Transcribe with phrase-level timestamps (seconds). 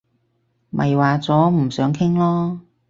[0.71, 2.59] 咪話咗唔想傾囉